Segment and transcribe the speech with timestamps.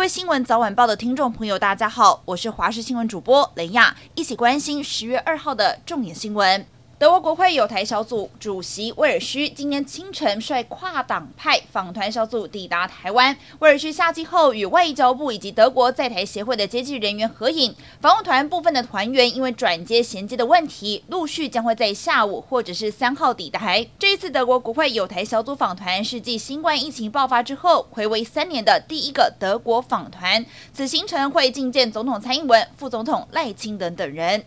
[0.00, 6.64] 各位新闻早晚报的听众朋友，大家好，我是华视新闻主播雷亚，一起关心十月二号的重点新闻。
[7.00, 13.34] 德国国会友台小组主席威尔须今天清晨率跨党派访团小组抵达台湾。
[13.60, 17.74] 威尔须下机后与外交部以及德国在台协会的接机人员合影。
[18.02, 23.74] 访问团部分的团员因为转接衔接的问题，陆续将会在下午或者是三号抵达。
[23.98, 30.44] 这一次德国国会友台小组访团是继新冠疫情爆发之后回违三年的第一个德国访团。
[30.74, 34.44] 此行程会觐见总统蔡英文、副总统赖清德等人。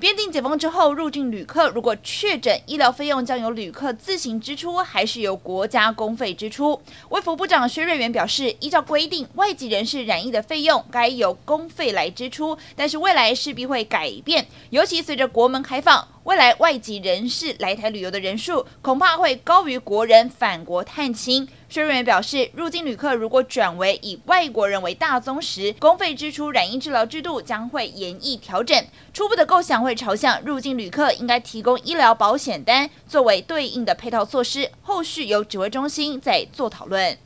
[0.00, 6.80] 边境解封之后，入境旅客如果确诊，医疗费用将由旅客自行支出，还是由国家公费支出？
[7.08, 16.06] 卫福部长薛瑞元表示，依照规定，外籍人士染疫的费用该由公费来支出，但是未来势必会改变，尤其随着国门开放。
[16.22, 21.48] 未来外籍人士来台旅游的人数恐怕会高于国人返国探亲。
[21.70, 28.82] 薛瑞元表示，入境旅客如果转为以外国人为大宗时，公费支出染疫治疗制度将会延易调整。
[29.12, 37.18] 初步的构想会朝向入境旅客应该提供医疗保险单作为对应的配套措施，后续由指挥中心再做讨论。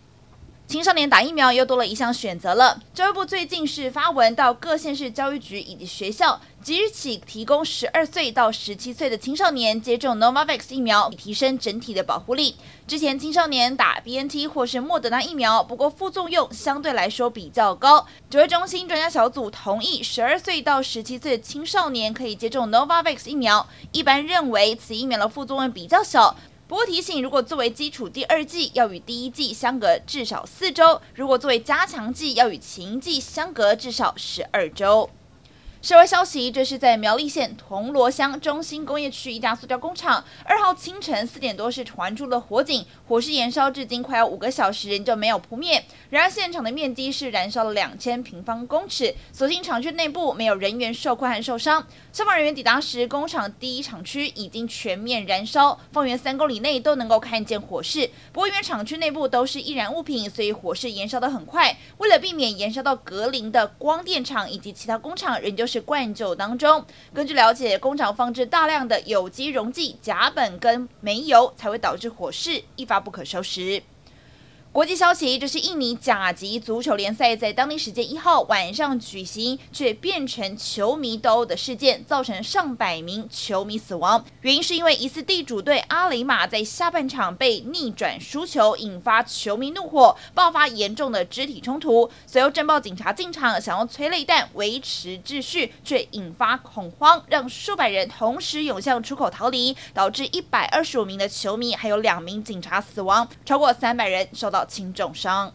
[0.73, 2.81] 青少年打疫苗又多了一项选择了。
[2.95, 12.57] 教育部最近是发文到各县市教育局以及学校，即日起提供十二岁到十七岁的青少年接种 Novavax 疫苗，以提升整体的保护力。
[12.87, 18.07] 之前青少年打 BNT 或是莫德纳疫苗，不过副作用相对来说比较高。
[18.31, 23.69] 指挥中心专家小组同意，十二岁到十七岁的青少年可以接种 Novavax 疫苗。
[23.93, 26.35] 一般认为此疫苗的副作用比较小。
[26.73, 35.11] 不过提醒，如果作为基础第二季，要与第一季相隔至少四周；如果作为加强季，要与前一季相隔至少十二周。
[35.83, 45.85] 社会消息，这是在苗栗县铜锣乡中心工业区一家塑胶工厂，二号清晨四点多是传出了火警，火势延烧至今快要五个小时，仍旧没有扑灭。
[46.11, 51.85] 然而现场的面积是燃烧了两千平方公尺，所幸厂区内部没有人员受困和受伤。
[52.13, 58.09] 消防人员抵达时，工厂第一厂区已经全面燃烧，方圆三公里内都能够看见火势。
[58.33, 61.77] 不过因为厂区内部都是易燃物品，所以火势延烧得很快。
[61.99, 66.85] 为了避免延烧到隔邻的光电厂以及其他工厂，仍旧是灌酒当中。
[67.15, 73.83] 根据了解，工厂放置大量的有机溶剂甲苯跟煤油，才会导致火势一发不可收拾。
[74.73, 84.25] 国际消息，这是印尼甲级足球联赛在当地时间一号晚上举行，却变成球迷斗殴的事件，造成上百名球迷死亡。
[84.41, 92.11] 原因是因为疑似地主队阿雷马在下半场被逆转输球，引发球迷怒火，爆发严重的肢体冲突。
[92.27, 104.62] 随后镇暴警察进场，想用催泪弹维持秩序，却引发恐慌，让数百人同时涌向出口逃离，导致一百二十五名的球迷还有两名警察死亡，超过三百人受到。
[104.65, 105.53] 轻重伤。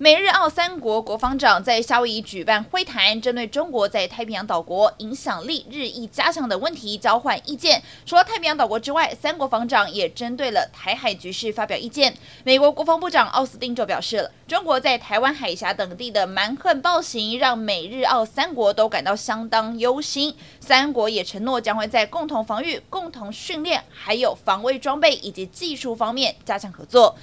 [0.00, 7.82] 美日澳三国国防长在夏威夷举办会谈，针对中国在太平洋岛国影响力日益加强的问题交换意见。
[8.06, 12.14] 除了太平洋岛国之外，三国防长也针对了台海局势发表意见。
[12.44, 20.36] 美国国防部长奥斯汀就表示了，中国在台湾海峡等地的蛮横暴行，让美日澳三国都感到相当忧心。
[20.60, 27.16] 三国也承诺将会在共同防御、共同训练、还有防卫装备以及技术方面加强合作。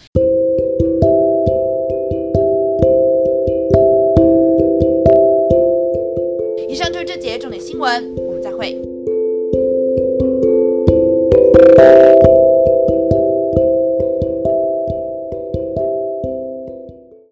[8.25, 8.75] 我们再会。